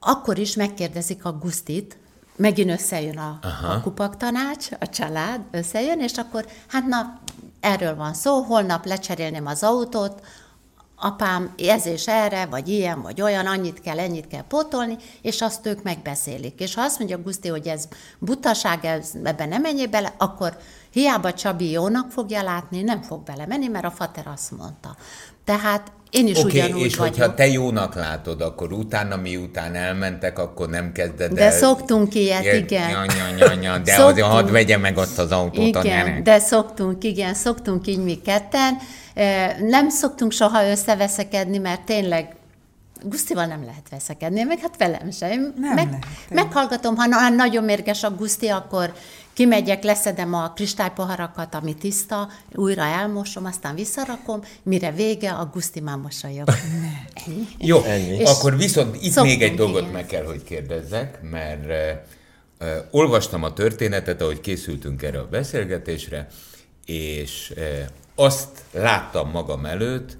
[0.00, 1.98] akkor is megkérdezik a Gusztit,
[2.36, 7.20] megint összejön a, a kupaktanács, a család összejön, és akkor hát na,
[7.60, 10.20] erről van szó, holnap lecserélném az autót,
[11.00, 15.66] apám ez és erre, vagy ilyen, vagy olyan, annyit kell, ennyit kell pótolni, és azt
[15.66, 16.60] ők megbeszélik.
[16.60, 20.56] És ha azt mondja Guszti, hogy ez butaság, ez, ebben nem menjél bele, akkor
[20.90, 24.96] hiába Csabi jónak fogja látni, nem fog belemenni, mert a fater azt mondta.
[25.44, 27.14] Tehát én is okay, ugyanúgy és vagyok.
[27.14, 31.50] hogyha te jónak látod, akkor utána, miután elmentek, akkor nem kezded De el...
[31.50, 32.90] szoktunk ilyet, ja, igen.
[32.90, 35.84] Ja, ja, ja, ja, de szoktunk, azért hadd vegye meg azt az autót igen, a
[35.84, 36.22] gyerek.
[36.22, 38.76] de szoktunk, igen, szoktunk így mi ketten.
[39.60, 42.34] Nem szoktunk soha összeveszekedni, mert tényleg
[43.02, 45.54] Gusztival nem lehet veszekedni, meg hát velem sem.
[45.56, 46.06] Nem meg, lehet.
[46.30, 48.92] Meghallgatom, ha nagyon mérges a Guszti, akkor
[49.32, 55.96] kimegyek, leszedem a kristálypoharakat, ami tiszta, újra elmosom, aztán visszarakom, mire vége, a Guszti már
[55.96, 56.48] mosolyog.
[57.26, 57.48] Ennyi.
[57.58, 58.16] Jó, Ennyi.
[58.16, 59.92] És akkor viszont itt még egy dolgot igen.
[59.92, 66.28] meg kell, hogy kérdezzek, mert uh, uh, olvastam a történetet, ahogy készültünk erre a beszélgetésre,
[66.86, 67.64] és uh,
[68.20, 70.16] azt láttam magam előtt,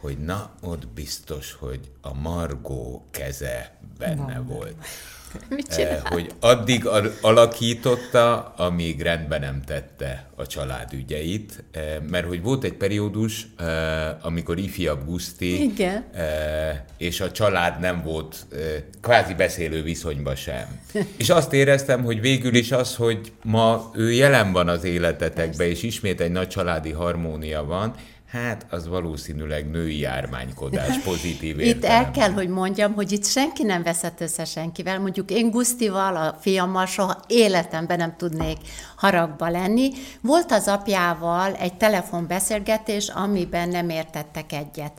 [0.00, 4.46] hogy na, ott biztos, hogy a Margó keze benne Van.
[4.46, 4.74] volt.
[5.56, 6.02] Mit csinál?
[6.04, 6.88] Hogy addig
[7.20, 11.64] alakította, amíg rendben nem tette a család ügyeit,
[12.10, 13.46] mert hogy volt egy periódus,
[14.22, 16.04] amikor ifjabb Guszti, Igen.
[16.96, 18.46] és a család nem volt
[19.00, 20.80] kvázi beszélő viszonyban sem.
[21.16, 25.82] És azt éreztem, hogy végül is az, hogy ma ő jelen van az életetekben, és
[25.82, 27.94] ismét egy nagy családi harmónia van,
[28.30, 33.82] Hát, az valószínűleg női jármánykodás pozitív Itt el kell, hogy mondjam, hogy itt senki nem
[33.82, 35.00] veszett össze senkivel.
[35.00, 38.58] Mondjuk én Gusztival, a fiammal soha életemben nem tudnék
[38.96, 39.90] haragba lenni.
[40.20, 44.92] Volt az apjával egy telefonbeszélgetés, amiben nem értettek egyet.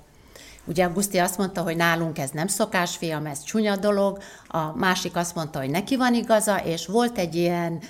[0.66, 5.16] Ugye Augusti azt mondta, hogy nálunk ez nem szokás, fiam, ez csúnya dolog, a másik
[5.16, 7.82] azt mondta, hogy neki van igaza, és volt egy ilyen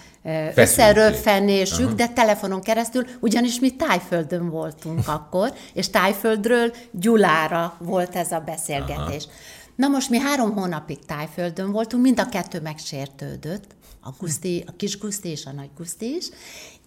[0.56, 8.40] összeröffenésük, de telefonon keresztül, ugyanis mi Tájföldön voltunk akkor, és Tájföldről Gyulára volt ez a
[8.40, 9.24] beszélgetés.
[9.24, 9.34] Aha.
[9.76, 13.66] Na most mi három hónapig Tájföldön voltunk, mind a kettő megsértődött,
[14.02, 16.26] a, Guszti, a kis Guszti és a nagy Guszti is,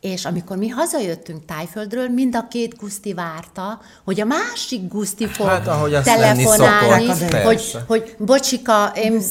[0.05, 5.47] és amikor mi hazajöttünk Tájföldről, mind a két Guszti várta, hogy a másik Guszti fog
[5.47, 5.65] hát,
[6.05, 9.23] telefonálni, szokott, hogy, hogy bocsika, én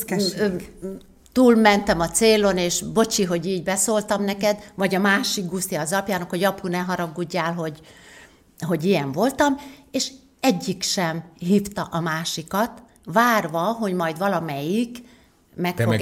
[1.31, 6.29] túlmentem a célon, és bocsi, hogy így beszóltam neked, vagy a másik Guszti az apjának,
[6.29, 7.79] hogy apu, ne haragudjál, hogy,
[8.59, 9.55] hogy ilyen voltam,
[9.91, 12.71] és egyik sem hívta a másikat,
[13.05, 14.97] várva, hogy majd valamelyik
[15.55, 16.01] meg Te fog meg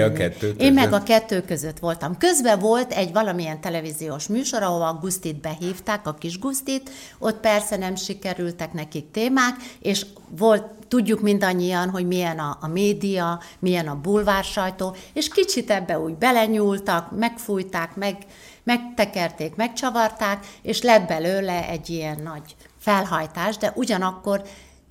[0.00, 0.60] a kettő között?
[0.60, 2.18] Én meg a kettő között voltam.
[2.18, 7.76] Közben volt egy valamilyen televíziós műsor, ahol a Gusztit behívták, a kis Gusztit, ott persze
[7.76, 14.00] nem sikerültek nekik témák, és volt, tudjuk mindannyian, hogy milyen a, a média, milyen a
[14.00, 18.16] bulvár sajtó, és kicsit ebbe úgy belenyúltak, megfújták, meg,
[18.64, 24.42] megtekerték, megcsavarták, és lett belőle egy ilyen nagy felhajtás, de ugyanakkor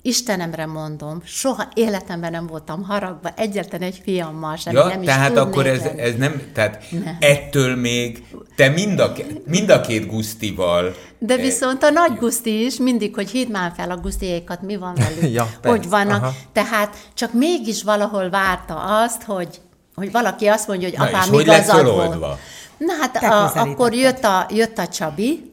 [0.04, 5.26] Istenemre mondom, soha életemben nem voltam haragba, egyetlen egy fiammal sem, Ja, nem is tehát
[5.32, 6.00] tudnék akkor ez, lenni.
[6.00, 7.16] ez nem, tehát Nem.
[7.20, 8.24] ettől még
[8.56, 9.12] te mind a,
[9.46, 13.90] mind a két Gusztival De viszont a nagy Guszti is mindig, hogy hidd már fel
[13.90, 16.22] a Gusztiékat, mi van velük, Ja, hogy vannak.
[16.22, 16.32] aha.
[16.52, 19.60] Tehát csak mégis valahol várta azt, hogy,
[19.94, 22.26] hogy valaki azt mondja, hogy Na, apám és hogy lett igazad föloldva?
[22.26, 22.38] volt.
[22.78, 25.51] Na hát a, akkor jött a, jött a Csabi,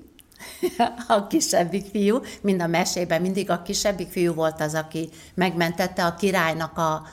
[1.08, 6.16] a kisebbik fiú, mind a mesében mindig a kisebbik fiú volt az, aki megmentette a
[6.16, 7.08] királynak a,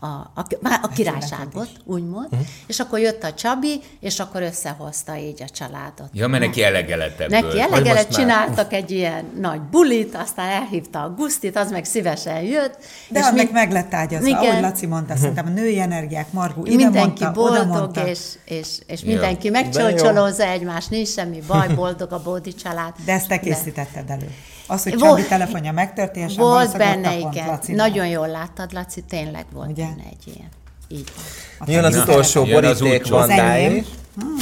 [0.00, 0.44] a, a,
[0.82, 2.40] a királyságot, úgymond, Mhm.
[2.66, 6.08] és akkor jött a Csabi, és akkor összehozta így a családot.
[6.12, 7.40] Ja, mert neki elege lett ebből.
[7.40, 12.42] Neki most már- csináltak egy ilyen nagy bulit, aztán elhívta a Gusztit, az meg szívesen
[12.42, 12.78] jött.
[13.08, 14.38] De és annak mi- meg lett ágyazva, Igen.
[14.40, 18.06] ahogy Laci mondta, szerintem a női energiák, Margó ide mindenki mondta, boldog, mondta.
[18.06, 22.92] és, és, és mindenki De megcsócsolózza egymást, nincs semmi baj, boldog a Bódi család.
[23.04, 24.30] De ezt te készítetted elő.
[24.70, 27.46] Az, hogy Volt- Csabi telefonja megtörténjen, sem Volt benne, igen.
[27.46, 27.88] Lacinál.
[27.88, 29.84] Nagyon jól láttad, Laci, tényleg volt Ugye?
[29.84, 30.48] benne egy ilyen.
[30.88, 31.12] Így
[31.58, 31.70] van.
[31.70, 33.14] Jön az utolsó boríték útcsó.
[33.14, 33.44] van Az enyém.
[33.46, 33.84] Dáé.
[34.20, 34.36] Hmm,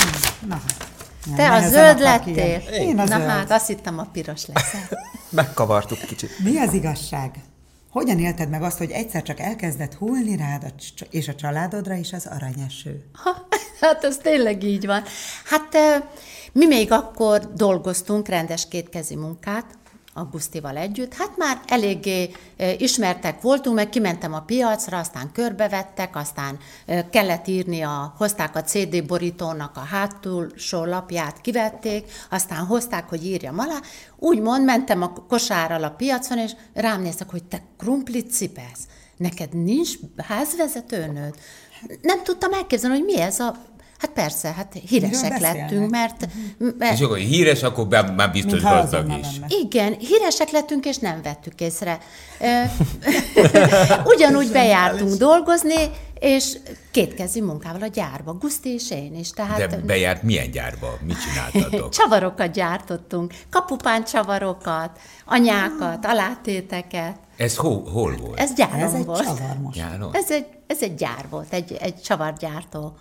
[0.49, 0.61] na.
[1.27, 2.59] Nem, Te a zöld lettél?
[2.73, 3.29] Én a Na zöld.
[3.29, 4.75] hát, azt hittem a piros lesz.
[5.31, 6.31] Megkavartuk kicsit.
[6.45, 7.31] Mi az igazság?
[7.91, 11.95] Hogyan élted meg azt, hogy egyszer csak elkezdett hullni rád a cs- és a családodra
[11.95, 13.05] is az aranyeső?
[13.13, 13.47] Ha,
[13.81, 15.03] hát ez tényleg így van.
[15.45, 15.77] Hát
[16.53, 19.65] mi még akkor dolgoztunk rendes kétkezi munkát,
[20.19, 22.31] Augusztival együtt, hát már eléggé
[22.79, 26.59] ismertek voltunk, meg kimentem a piacra, aztán körbevettek, aztán
[27.11, 33.59] kellett írni, a, hozták a CD borítónak a hátulsó lapját, kivették, aztán hozták, hogy írjam
[33.59, 33.81] alá.
[34.17, 38.87] Úgymond mentem a kosárral a piacon, és rám néztek, hogy te krumplit cipelsz.
[39.17, 41.35] Neked nincs házvezetőnőd?
[42.03, 43.57] Nem tudtam elképzelni, hogy mi ez a...
[43.99, 46.29] Hát persze, hát híresek lettünk, mert,
[46.79, 49.27] mert És akkor híres, akkor már már biztos gazdag is.
[49.41, 49.47] lenne.
[49.63, 51.99] igen, híresek lettünk, és nem vettük észre.
[54.15, 56.57] Ugyanúgy bejártunk dolgozni, és
[56.91, 59.31] kétkezi munkával a gyárba, Guszti és én is.
[59.31, 60.99] Tehát De bejárt milyen gyárba?
[61.07, 61.93] Mit csináltatok?
[61.99, 67.17] csavarokat gyártottunk, kapupán csavarokat, anyákat, alátéteket.
[67.37, 68.39] Ez hol, hol volt?
[68.39, 69.23] Ez gyáron Ez egy volt.
[69.23, 69.77] csavar most.
[69.79, 70.11] Gyáron?
[70.15, 72.97] Ez egy, ez egy gyár volt, egy, egy csavargyártó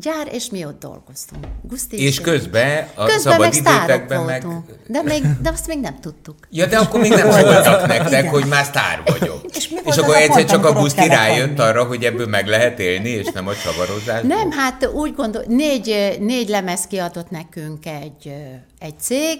[0.00, 1.46] gyár, és mi ott dolgoztunk.
[1.62, 4.46] Guszti És közben a Közben meg sztárok szabadidőtekben meg...
[4.86, 6.36] De, még, de azt még nem tudtuk.
[6.50, 8.28] Ja, de akkor még nem szóltak nektek, Igen.
[8.28, 9.40] hogy már sztár vagyok.
[9.56, 13.08] És mi és akkor egyszer csak a Guszti rájött arra, hogy ebből meg lehet élni,
[13.08, 14.22] és nem a csavarozás.
[14.22, 18.32] Nem, hát úgy gondol, négy, négy lemez kiadott nekünk egy,
[18.78, 19.38] egy cég,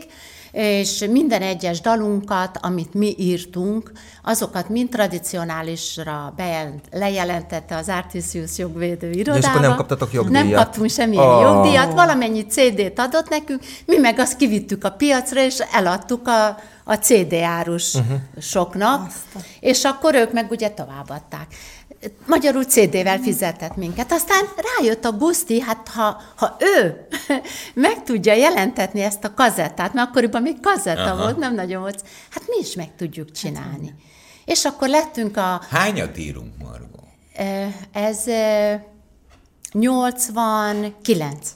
[0.53, 9.11] és minden egyes dalunkat, amit mi írtunk, azokat mind tradicionálisra bejelent, lejelentette az Artisius jogvédő
[9.11, 9.49] irodába.
[9.49, 10.45] akkor nem kaptatok jogdíjat?
[10.45, 11.43] Nem kaptunk semmilyen Oh.
[11.43, 16.95] jogdíjat, valamennyi CD-t adott nekünk, mi meg azt kivittük a piacra, és eladtuk a, a
[16.95, 18.19] CD árus uh-huh.
[18.41, 19.13] soknak,
[19.61, 21.47] és akkor ők meg ugye továbbadták.
[22.27, 24.13] Magyarul CD-vel fizetett minket.
[24.13, 24.45] Aztán
[24.79, 27.07] rájött a Guszti, hát ha, ha ő
[27.75, 31.17] meg tudja jelentetni ezt a kazettát, mert akkoriban még kazetta Aha.
[31.17, 33.95] volt, nem nagyon volt, hát mi is meg tudjuk csinálni.
[34.45, 37.09] És akkor lettünk a, Hányat írunk, Margó?
[37.93, 38.75] ez ö,
[39.73, 41.51] 89.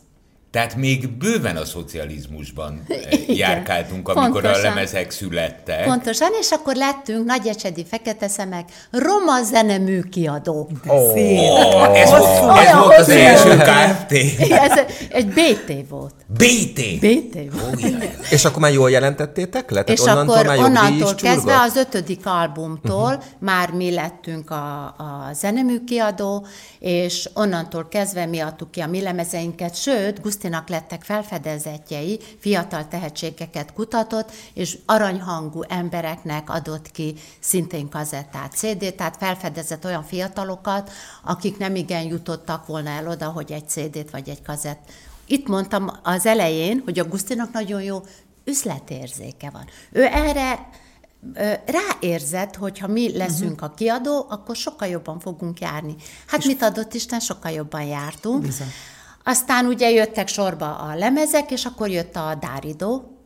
[0.55, 3.37] Tehát még bőven a szocializmusban eh, Igen.
[3.37, 4.64] járkáltunk, amikor Pontosan.
[4.64, 5.85] a lemezek születtek.
[5.85, 10.71] Pontosan, és akkor lettünk Nagyecsedi Fekete Szemek Roma zenemű kiadó.
[11.14, 11.38] Szép.
[11.38, 14.12] Ó, ez, volt, ez Olyan volt az első Kft.
[14.51, 14.73] Ez
[15.09, 16.14] egy BT volt.
[16.27, 17.01] BT.
[17.01, 17.81] BT volt.
[17.81, 18.17] Jaj.
[18.31, 19.83] És akkor már jól jelentettétek le?
[19.83, 23.23] Tehát És onnantól akkor már onnantól kezdve az ötödik albumtól uh-huh.
[23.38, 26.47] már mi lettünk a, a zenemű kiadó,
[26.79, 33.72] és onnantól kezdve mi adtuk ki a mi lemezeinket, sőt, Gusztinak lettek felfedezetjei, fiatal tehetségeket
[33.72, 40.90] kutatott, és aranyhangú embereknek adott ki szintén kazettát, CD-t, tehát felfedezett olyan fiatalokat,
[41.22, 44.80] akik nem igen jutottak volna el oda, hogy egy CD-t vagy egy kazett.
[45.26, 48.02] Itt mondtam az elején, hogy a Gusztinak nagyon jó
[48.44, 49.64] üzletérzéke van.
[49.92, 50.68] Ő erre
[51.66, 55.94] ráérzett, hogy ha mi leszünk a kiadó, akkor sokkal jobban fogunk járni.
[56.26, 58.42] Hát mit adott Isten, sokkal jobban jártunk.
[58.42, 58.72] Bizony.
[59.24, 63.18] Aztán ugye jöttek sorba a lemezek, és akkor jött a Dáridó,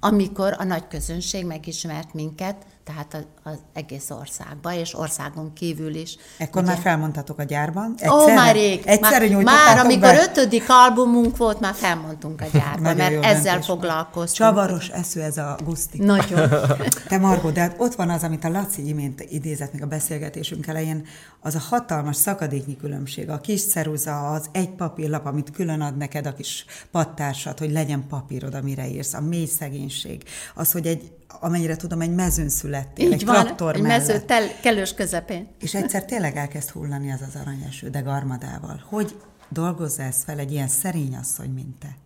[0.00, 6.16] amikor a nagy közönség megismert minket, tehát az egész országba, és országon kívül is.
[6.38, 7.94] Ekkor már felmondtatok a gyárban?
[8.10, 8.82] Ó, már rég.
[8.84, 10.22] Egyszerre már, már amikor be?
[10.22, 13.64] ötödik albumunk volt, már felmondtunk a gyárba, Nagyon mert ezzel volt.
[13.64, 14.50] foglalkoztunk.
[14.50, 16.02] Csavaros eszű ez a Guszti.
[16.02, 16.48] Nagyon.
[17.08, 20.66] Te Margó, de hát ott van az, amit a Laci imént idézett még a beszélgetésünk
[20.66, 21.06] elején,
[21.40, 26.26] az a hatalmas szakadéknyi különbség, a kis ceruza, az egy papírlap, amit külön ad neked
[26.26, 30.22] a kis pattársad, hogy legyen papírod, amire írsz, a mély szegénység,
[30.54, 34.60] az, hogy egy amennyire tudom, egy mezőn születtél, Így egy van, traktor egy mező tel,
[34.60, 35.48] kellős közepén.
[35.58, 38.84] És egyszer tényleg elkezd hullani az az aranyeső, de garmadával.
[38.88, 39.16] Hogy
[39.48, 41.96] dolgozza ezt fel egy ilyen szerény asszony, mint te?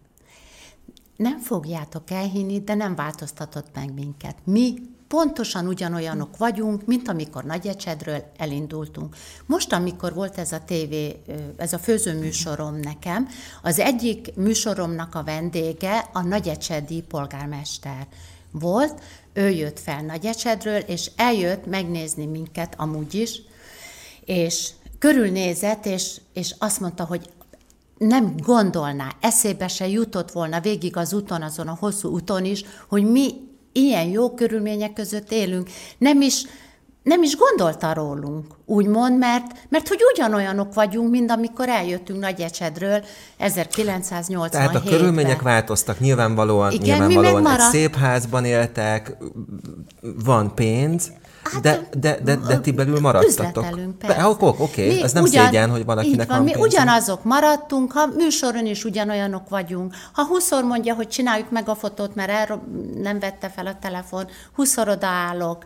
[1.17, 4.37] Nem fogjátok elhinni, de nem változtatott meg minket.
[4.45, 4.75] Mi
[5.09, 9.17] pontosan ugyanolyanok vagyunk, mint amikor Nagyecsedről elindultunk.
[9.47, 13.29] Most, amikor volt ez a tévé, ö, ez a főzőműsorom nekem,
[13.63, 18.07] az egyik műsoromnak a vendége a Nagyecsedi polgármester
[18.53, 19.01] volt,
[19.33, 23.43] ő jött fel Nagyecsedről, és eljött megnézni minket amúgy is,
[24.25, 27.31] és körülnézett, és, és azt mondta, hogy
[27.99, 33.11] nem gondolná, eszébe se jutott volna végig az úton, azon a hosszú úton is, hogy
[33.11, 33.31] mi
[33.73, 35.71] ilyen jó körülmények között élünk.
[35.99, 36.43] Nem is,
[37.07, 43.05] nem is gondolta rólunk, úgymond, mert, mert hogy ugyanolyanok vagyunk, mint amikor eljöttünk Nagyecsedről
[43.41, 44.51] 1987-ben.
[44.51, 49.17] Tehát a körülmények változtak, nyilvánvalóan, Igen, nyilvánvalóan mi egy szép házban éltek,
[50.25, 51.13] van pénz,
[51.53, 53.67] Hát, de, de, de, de ti belül maradtatok.
[53.99, 54.27] Persze.
[54.29, 56.67] Oké, oké, Mi ez nem ugyan- szégyen, hogy valakinek van, van mi pénze.
[56.67, 59.95] ugyanazok maradtunk, ha műsoron is ugyanolyanok vagyunk.
[60.13, 62.61] Ha huszor mondja, hogy csináljuk meg a fotót, mert erről
[63.03, 65.65] nem vette fel a telefon, huszor odaállok.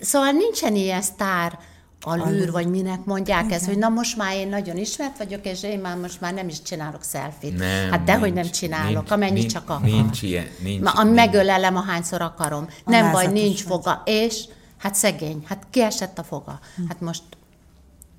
[0.00, 1.58] Szóval nincsen ilyen sztár
[2.00, 5.78] alűr, vagy minek mondják ezt, hogy na most már én nagyon ismert vagyok, és én
[5.78, 7.58] már most már nem is csinálok szelfit.
[7.58, 9.80] Nem, hát dehogy nincs, nem csinálok, nincs, amennyi nincs, csak akar.
[9.80, 11.14] nincs ilyen, nincs, Ma, nincs.
[11.14, 12.68] megölelem, ahányszor akarom.
[12.84, 13.72] Nem baj, nincs vagy.
[13.72, 14.02] foga.
[14.04, 14.44] És
[14.78, 16.60] hát szegény, hát kiesett a foga.
[16.88, 17.22] Hát most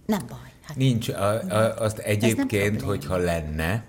[0.06, 0.38] nem baj.
[0.68, 3.84] Hát Nincs, a, a, azt egyébként, hogyha lenne,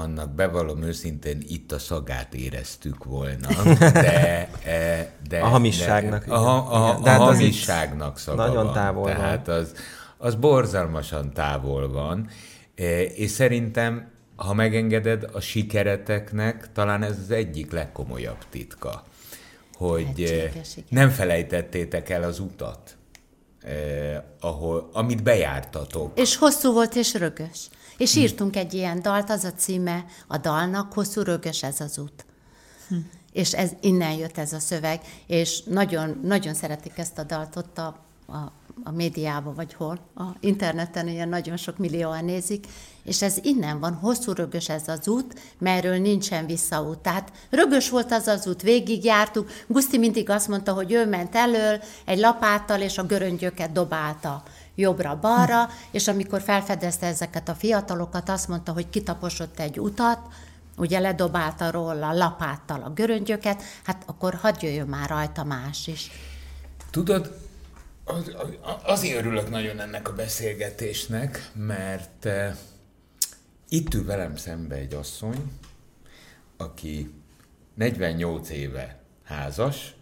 [0.00, 4.48] annak bevallom őszintén itt a szagát éreztük volna, de...
[4.64, 8.74] e, de A hamisságnak, De, a, a, a, De hát a hamisságnak szaga nagyon van.
[8.74, 9.14] távol van.
[9.14, 9.72] Tehát az,
[10.18, 12.28] az borzalmasan távol van,
[12.80, 19.04] E, és szerintem, ha megengeded, a sikereteknek talán ez az egyik legkomolyabb titka,
[19.74, 22.96] hogy e, nem felejtettétek el az utat,
[23.62, 26.18] eh, ahol, amit bejártatok.
[26.18, 27.68] És hosszú volt és rögös.
[28.00, 32.24] És írtunk egy ilyen dalt, az a címe a dalnak, hosszú rögös ez az út.
[33.32, 37.78] És ez, innen jött ez a szöveg, és nagyon, nagyon szeretik ezt a dalt ott
[37.78, 38.52] a, a,
[38.84, 42.66] a médiában, vagy hol, a interneten ilyen nagyon sok millióan nézik,
[43.04, 46.98] és ez innen van, hosszú rögös ez az út, merről nincsen visszaút.
[46.98, 49.50] Tehát rögös volt az az út, végigjártuk.
[49.66, 54.42] Guszti mindig azt mondta, hogy ő ment elől egy lapáttal, és a göröngyöket dobálta
[54.74, 60.18] jobbra-balra, és amikor felfedezte ezeket a fiatalokat, azt mondta, hogy kitaposott egy utat,
[60.76, 66.10] ugye ledobálta róla lapáttal a göröngyöket, hát akkor hadd jöjjön már rajta más is.
[66.90, 67.38] Tudod,
[68.04, 72.54] az, az, azért örülök nagyon ennek a beszélgetésnek, mert eh,
[73.68, 75.52] itt ül velem szembe egy asszony,
[76.56, 77.14] aki
[77.74, 79.94] 48 éve házas,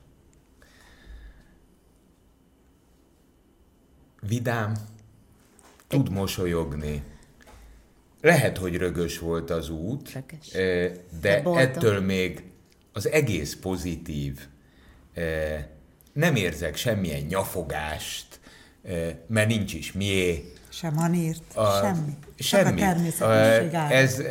[4.21, 4.75] vidám,
[5.87, 7.03] tud mosolyogni.
[8.21, 10.49] Lehet, hogy rögös volt az út, Rögös.
[11.21, 12.43] De de ettől még
[12.93, 14.47] az egész pozitív.
[16.13, 18.41] Nem érzek semmilyen nyafogást,
[19.27, 20.53] mert nincs is mié.
[20.69, 22.17] Sem manírt, A- semmi.
[22.39, 22.65] Semmi.
[22.65, 23.75] Csak a természetesség.
[23.75, 24.23] Ez,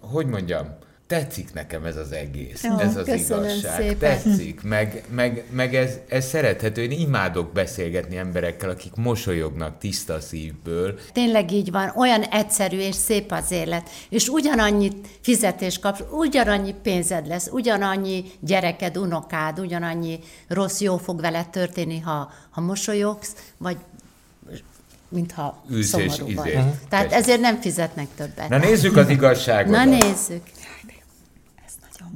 [0.00, 0.76] hogy mondjam,
[1.06, 3.80] tetszik nekem ez az egész, Jó, ez az igazság.
[3.80, 3.98] szépen.
[3.98, 6.82] Tetszik, meg, meg, meg ez, ez szerethető.
[6.82, 10.98] Én imádok beszélgetni emberekkel, akik mosolyognak tiszta szívből.
[11.12, 17.26] Tényleg így van, olyan egyszerű és szép az élet, és ugyanannyit fizetés kapsz, ugyanannyi pénzed
[17.26, 23.76] lesz, ugyanannyi gyereked, unokád, ugyanannyi rossz jó fog veled történni, ha, ha mosolyogsz, vagy
[25.08, 26.58] mintha Ülsz szomorú izé.
[26.88, 28.48] Tehát ezért nem fizetnek többet.
[28.48, 29.72] Na nézzük az igazságot.
[29.72, 30.42] Na nézzük,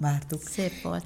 [0.01, 0.41] Vártuk.
[0.51, 1.05] szép volt.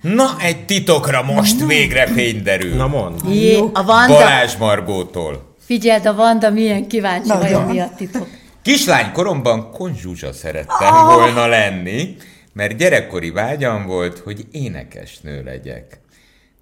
[0.00, 2.74] Na, egy titokra most végre fény derül.
[2.74, 3.20] Na mond.
[3.34, 5.54] Jé, a Vanda, Balázs Margótól.
[5.58, 8.28] figyeld, a Vanda milyen kíváncsi vajon mi a titok.
[8.62, 12.16] Kislány koromban konzsuzsa szerettem volna lenni,
[12.52, 16.00] mert gyerekkori vágyam volt, hogy énekesnő legyek.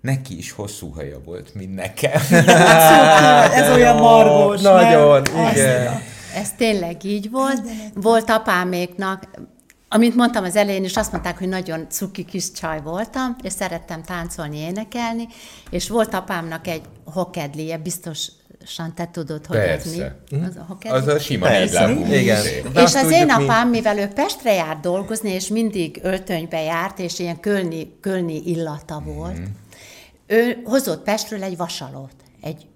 [0.01, 2.21] Neki is hosszú haja volt, mint nekem.
[3.61, 4.61] Ez olyan margós?
[4.61, 6.01] Nagyon, igen.
[6.37, 7.61] Ez tényleg így volt.
[7.95, 9.25] Volt apáméknak,
[9.95, 14.03] amint mondtam az elején is, azt mondták, hogy nagyon cuki kis csaj voltam, és szerettem
[14.03, 15.29] táncolni, énekelni,
[15.71, 19.99] és volt apámnak egy hokedlie, biztosan te tudod, hogy ez mi.
[19.99, 20.47] Persze.
[20.49, 20.99] Az a hokedli.
[20.99, 22.43] Az a sima négylábú igen.
[22.73, 23.33] De és az én mi.
[23.33, 29.03] apám, mivel ő Pestre járt dolgozni, és mindig öltönybe járt, és ilyen kölni, kölni illata
[29.05, 29.39] volt,
[30.27, 32.67] ő hozott Pestről egy vasalót, egy,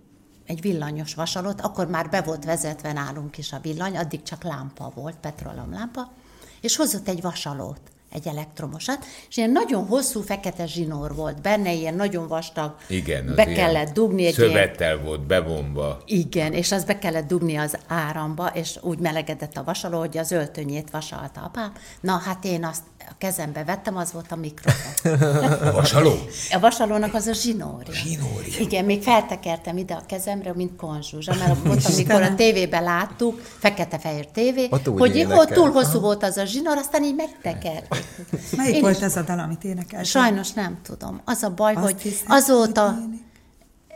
[0.47, 4.93] egy villanyos vasalót, akkor már be volt vezetve nálunk is a villany, addig csak lámpa
[4.95, 6.13] volt, petrolomlámpa,
[6.61, 7.81] és hozott egy vasalót,
[8.13, 13.35] egy elektromosat, és ilyen nagyon hosszú fekete zsinór volt benne, ilyen nagyon vastag, Igen, az
[13.35, 16.03] be ilyen kellett dugni egy ilyen Szövettel volt bevonva.
[16.07, 20.31] igen, és azt be kellett dugni az áramba, és úgy melegedett a vasaló, hogy az
[20.31, 21.73] öltönyét vasalta apám.
[22.01, 25.13] Na, hát én azt a kezembe vettem, az volt a mikrofon.
[25.69, 26.15] A vasaló?
[26.51, 27.93] A vasalónak az a zsinóri.
[27.93, 28.61] Zsinóri.
[28.61, 34.27] Igen, még feltekertem ide a kezemre, mint konzsuzsa, mert ott, amikor a tévében láttuk, fekete-fehér
[34.27, 35.39] tévé, hogy énekel.
[35.39, 37.98] ott túl hosszú volt az a zsinór, aztán így megtekerték.
[38.57, 40.03] Melyik Én volt is- ez a dal, amit énekeltél?
[40.03, 41.21] Sajnos nem tudom.
[41.25, 42.83] Az a baj, Azt hogy hiszem, azóta...
[42.91, 43.19] hogy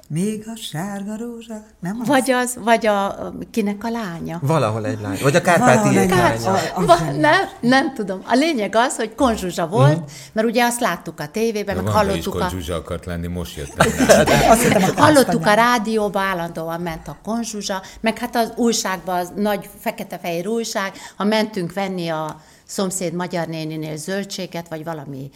[0.09, 2.07] Még a sárga rózsa, nem az?
[2.07, 4.39] Vagy az, vagy a, kinek a lánya.
[4.43, 5.19] Valahol egy lány.
[5.23, 6.53] Vagy a Kárpátiék egy lánya.
[6.53, 6.61] lány.
[6.75, 7.19] A- Va, zseni.
[7.19, 8.21] nem, nem tudom.
[8.27, 10.05] A lényeg az, hogy konzsuzsa volt, Mhm.
[10.33, 13.57] mert ugye azt láttuk a tévében, meg Vanda is hallottuk a, Zsuzsa akart lenni, most
[13.57, 13.87] jöttem
[14.97, 20.47] a hallottuk a rádióba, állandóan ment a konzsuzsa, meg hát az újságban, az nagy fekete-fehér
[20.49, 22.41] újság, ha mentünk venni a
[22.73, 25.31] szomszéd magyar néninél zöldséget, vagy valami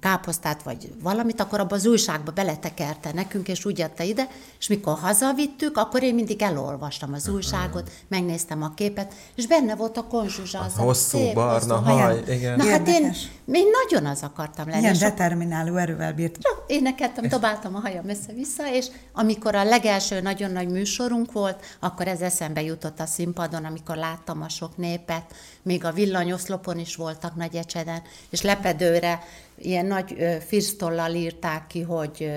[0.00, 4.28] káposztát, vagy valamit, akkor abba az újságba beletekerte nekünk, és úgy adta ide,
[4.58, 9.96] és mikor hazavittük, akkor én mindig elolvastam az újságot, megnéztem a képet, és benne volt
[9.96, 10.60] a konzsuzsa.
[10.60, 12.56] Az a hosszú, szép, barna hosszú haj, igen.
[12.56, 13.14] Na hát én.
[13.52, 14.80] Én nagyon az akartam lenni.
[14.80, 16.38] Ilyen determináló erővel bírt.
[16.40, 22.08] csak énekeltem, dobáltam a hajam össze-vissza, és amikor a legelső nagyon nagy műsorunk volt, akkor
[22.08, 27.34] ez eszembe jutott a színpadon, amikor láttam a sok népet, még a villanyoszlopon is voltak
[27.34, 29.22] nagy ecseden, és lepedőre
[29.58, 32.30] ilyen nagy ö, firsztollal írták ki, hogy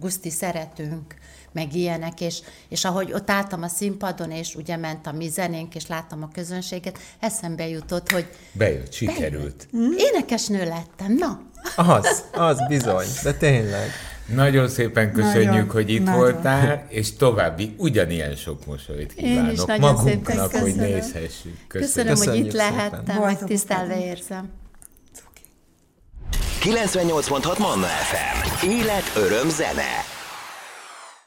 [0.00, 1.14] Guszti szeretünk,
[1.52, 2.38] meg ilyenek, és,
[2.68, 6.28] és ahogy ott álltam a színpadon, és ugye ment a mi zenénk, és láttam a
[6.34, 9.68] közönséget, eszembe jutott, hogy Bejött, sikerült.
[9.96, 11.40] énekesnő lettem, na,
[11.76, 13.90] Az, az bizony, de tényleg.
[14.34, 16.20] Nagyon szépen köszönjük, Nagyon, hogy itt nagyon.
[16.20, 20.90] voltál, és további ugyanilyen sok mosolyt Én is kívánok nagyon szépen magunknak, hogy köszönöm.
[20.90, 21.56] nézhessük.
[21.68, 22.74] Köszönöm, hogy Köszönjük itt szépen.
[22.74, 24.48] lehettem, megtisztelve érzem.
[26.62, 28.66] 98.6 Manna FM.
[28.68, 29.82] Élet, öröm, zene.